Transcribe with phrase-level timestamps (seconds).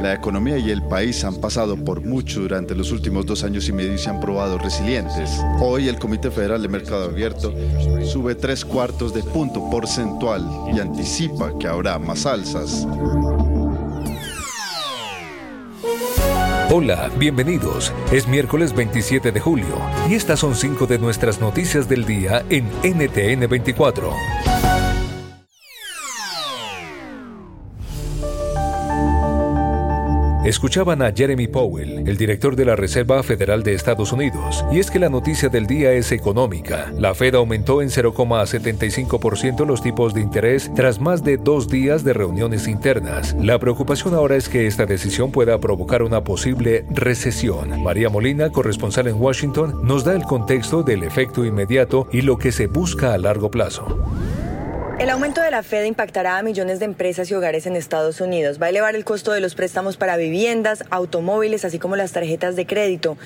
[0.00, 3.72] La economía y el país han pasado por mucho durante los últimos dos años y
[3.72, 5.30] medio y se han probado resilientes.
[5.60, 7.54] Hoy el Comité Federal de Mercado Abierto
[8.04, 12.88] sube tres cuartos de punto porcentual y anticipa que habrá más alzas.
[16.70, 17.92] Hola, bienvenidos.
[18.10, 19.80] Es miércoles 27 de julio
[20.10, 24.12] y estas son cinco de nuestras noticias del día en NTN 24.
[30.48, 34.90] Escuchaban a Jeremy Powell, el director de la Reserva Federal de Estados Unidos, y es
[34.90, 36.90] que la noticia del día es económica.
[36.96, 42.14] La Fed aumentó en 0,75% los tipos de interés tras más de dos días de
[42.14, 43.36] reuniones internas.
[43.38, 47.82] La preocupación ahora es que esta decisión pueda provocar una posible recesión.
[47.82, 52.52] María Molina, corresponsal en Washington, nos da el contexto del efecto inmediato y lo que
[52.52, 53.98] se busca a largo plazo.
[54.98, 58.60] El aumento de la Fed impactará a millones de empresas y hogares en Estados Unidos.
[58.60, 62.56] Va a elevar el costo de los préstamos para viviendas, automóviles, así como las tarjetas
[62.56, 63.16] de crédito.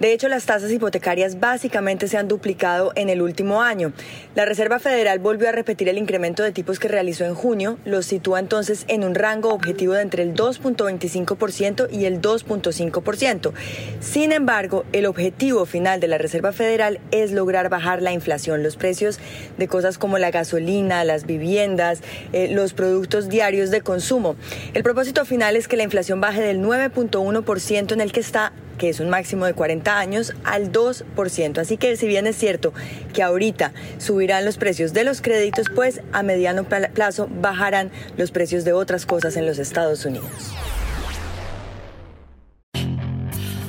[0.00, 3.92] De hecho, las tasas hipotecarias básicamente se han duplicado en el último año.
[4.34, 8.06] La Reserva Federal volvió a repetir el incremento de tipos que realizó en junio, los
[8.06, 13.52] sitúa entonces en un rango objetivo de entre el 2.25% y el 2.5%.
[14.00, 18.76] Sin embargo, el objetivo final de la Reserva Federal es lograr bajar la inflación, los
[18.76, 19.18] precios
[19.58, 22.00] de cosas como la gasolina, las viviendas,
[22.32, 24.36] eh, los productos diarios de consumo.
[24.74, 28.88] El propósito final es que la inflación baje del 9.1% en el que está que
[28.88, 31.58] es un máximo de 40 años, al 2%.
[31.58, 32.72] Así que si bien es cierto
[33.12, 38.64] que ahorita subirán los precios de los créditos, pues a mediano plazo bajarán los precios
[38.64, 40.54] de otras cosas en los Estados Unidos.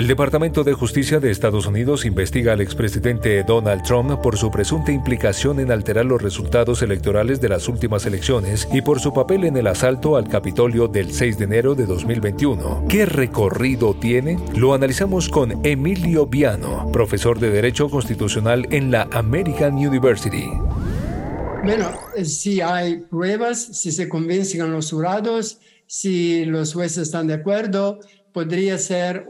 [0.00, 4.92] El Departamento de Justicia de Estados Unidos investiga al expresidente Donald Trump por su presunta
[4.92, 9.58] implicación en alterar los resultados electorales de las últimas elecciones y por su papel en
[9.58, 12.86] el asalto al Capitolio del 6 de enero de 2021.
[12.88, 14.38] ¿Qué recorrido tiene?
[14.56, 20.48] Lo analizamos con Emilio Viano, profesor de Derecho Constitucional en la American University.
[21.62, 21.90] Bueno,
[22.24, 28.00] si hay pruebas, si se convencen los jurados, si los jueces están de acuerdo,
[28.32, 29.26] podría ser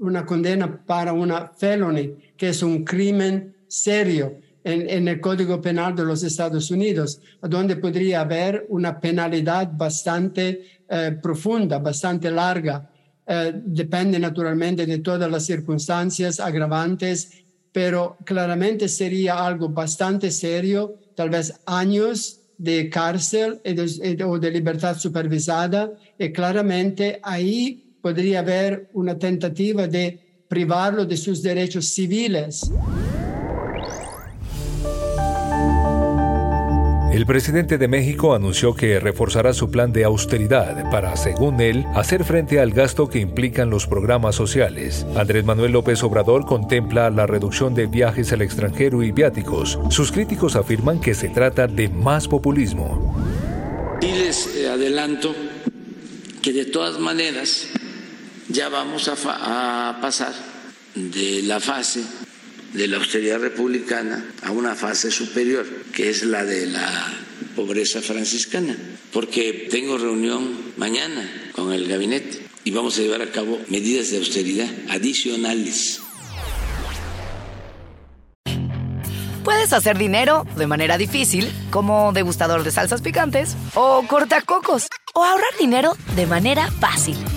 [0.00, 6.04] una condena para una felony, que es un crimen serio en, el Código Penal de
[6.04, 12.90] los Estados Unidos, donde podría haber una penalidad bastante eh, profunda, bastante larga.
[13.26, 21.30] Eh, depende naturalmente de todas las circunstancias agravantes, pero claramente sería algo bastante serio, tal
[21.30, 23.60] vez años de cárcel
[24.26, 31.42] o de libertad supervisada, y claramente ahí podría haber una tentativa de privarlo de sus
[31.42, 32.70] derechos civiles.
[37.12, 42.22] El presidente de México anunció que reforzará su plan de austeridad para, según él, hacer
[42.22, 45.04] frente al gasto que implican los programas sociales.
[45.16, 49.78] Andrés Manuel López Obrador contempla la reducción de viajes al extranjero y viáticos.
[49.90, 53.16] Sus críticos afirman que se trata de más populismo.
[54.00, 55.34] Y les eh, adelanto
[56.42, 57.66] que de todas maneras
[58.50, 60.34] ya vamos a, pasar
[60.94, 62.02] de la fase
[62.72, 67.12] de la austeridad republicana a una fase superior, que es la de la
[67.56, 68.76] pobreza franciscana,
[69.12, 74.18] porque tengo reunión mañana con el gabinete y vamos a llevar a cabo medidas de
[74.18, 76.00] austeridad adicionales.
[79.42, 85.56] Puedes hacer dinero de manera difícil, como degustador de salsas picantes, o cortacocos, o ahorrar
[85.58, 87.16] dinero de manera fácil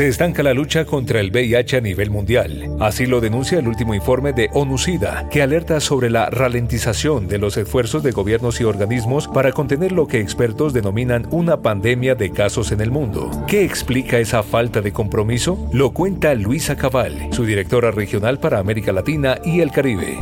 [0.00, 2.74] Se estanca la lucha contra el VIH a nivel mundial.
[2.80, 7.58] Así lo denuncia el último informe de ONU-SIDA, que alerta sobre la ralentización de los
[7.58, 12.72] esfuerzos de gobiernos y organismos para contener lo que expertos denominan una pandemia de casos
[12.72, 13.30] en el mundo.
[13.46, 15.68] ¿Qué explica esa falta de compromiso?
[15.70, 20.16] Lo cuenta Luisa Cabal, su directora regional para América Latina y el Caribe.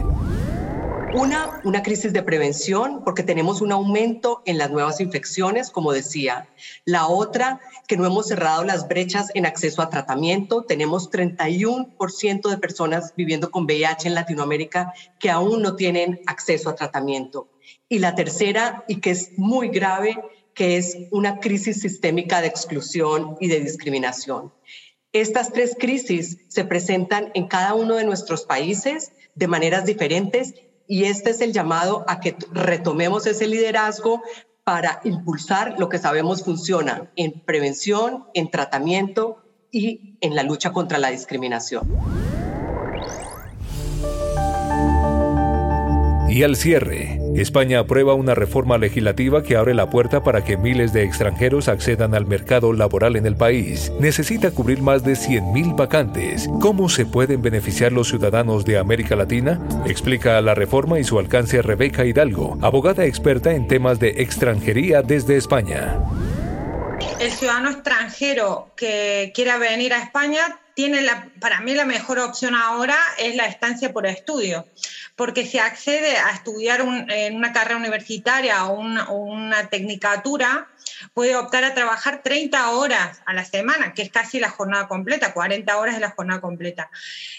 [1.14, 6.50] Una, una crisis de prevención porque tenemos un aumento en las nuevas infecciones, como decía.
[6.84, 10.64] La otra, que no hemos cerrado las brechas en acceso a tratamiento.
[10.64, 16.74] Tenemos 31% de personas viviendo con VIH en Latinoamérica que aún no tienen acceso a
[16.74, 17.48] tratamiento.
[17.88, 20.14] Y la tercera, y que es muy grave,
[20.52, 24.52] que es una crisis sistémica de exclusión y de discriminación.
[25.14, 30.54] Estas tres crisis se presentan en cada uno de nuestros países de maneras diferentes
[30.88, 34.22] y este es el llamado a que retomemos ese liderazgo
[34.64, 40.98] para impulsar lo que sabemos funciona en prevención, en tratamiento y en la lucha contra
[40.98, 41.86] la discriminación.
[46.28, 50.92] Y al cierre, España aprueba una reforma legislativa que abre la puerta para que miles
[50.92, 53.92] de extranjeros accedan al mercado laboral en el país.
[54.00, 56.48] Necesita cubrir más de 100.000 vacantes.
[56.60, 59.60] ¿Cómo se pueden beneficiar los ciudadanos de América Latina?
[59.86, 65.36] Explica la reforma y su alcance Rebeca Hidalgo, abogada experta en temas de extranjería desde
[65.36, 65.98] España.
[67.20, 72.54] El ciudadano extranjero que quiera venir a España tiene la, para mí la mejor opción
[72.54, 74.64] ahora es la estancia por estudio,
[75.18, 80.68] porque si accede a estudiar en una carrera universitaria o una, tecnicatura,
[81.12, 85.34] puede optar a trabajar 30 horas a la semana, que es casi la jornada completa,
[85.34, 86.88] 40 horas de la jornada completa.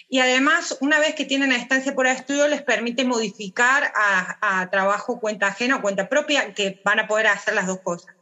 [0.10, 4.70] Y además, una vez que tienen la estancia por estudio, les permite modificar a, a
[4.70, 8.14] trabajo cuenta ajena o cuenta propia, que van a poder hacer las dos cosas.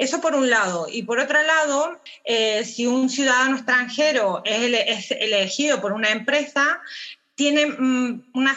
[0.00, 0.86] Eso por un lado.
[0.90, 6.80] Y por otro lado, eh, si un ciudadano extranjero es, elegido por una empresa,
[7.34, 8.56] tiene mm, una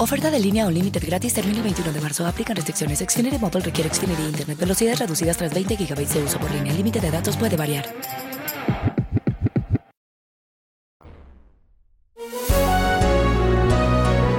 [0.00, 2.26] Oferta de línea o límite gratis termina el 21 de marzo.
[2.26, 3.00] Aplican restricciones.
[3.00, 4.58] Xfinity Mobile requiere Xfinity Internet.
[4.58, 6.72] Velocidades reducidas tras 20 GB de uso por línea.
[6.72, 7.84] El límite de datos puede variar.